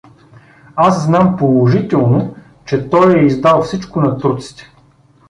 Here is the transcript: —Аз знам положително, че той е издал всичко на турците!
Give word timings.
—Аз 0.75 1.03
знам 1.05 1.37
положително, 1.37 2.35
че 2.65 2.89
той 2.89 3.19
е 3.19 3.25
издал 3.25 3.61
всичко 3.61 4.01
на 4.01 4.17
турците! 4.17 4.71